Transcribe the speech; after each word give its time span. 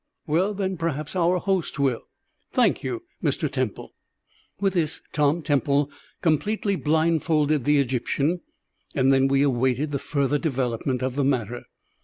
Well, 0.25 0.55
then, 0.55 0.77
perhaps 0.77 1.15
our 1.15 1.37
host 1.37 1.77
will. 1.77 2.01
Thank 2.51 2.81
you, 2.83 3.03
Mr. 3.23 3.47
Temple." 3.47 3.93
With 4.59 4.73
this 4.73 5.03
Tom 5.11 5.43
Temple 5.43 5.91
completely 6.23 6.75
blindfolded 6.75 7.65
the 7.65 7.77
Egyptian, 7.79 8.41
and 8.95 9.13
then 9.13 9.27
we 9.27 9.43
awaited 9.43 9.91
the 9.91 9.99
further 9.99 10.39
development 10.39 11.03
of 11.03 11.13
the 11.13 11.23
matter. 11.23 11.65